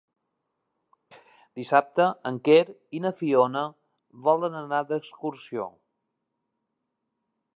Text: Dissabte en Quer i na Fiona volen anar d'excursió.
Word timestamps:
Dissabte 1.59 2.07
en 2.29 2.39
Quer 2.47 2.57
i 2.99 3.03
na 3.03 3.11
Fiona 3.19 3.63
volen 4.29 4.59
anar 4.63 4.81
d'excursió. 4.93 5.71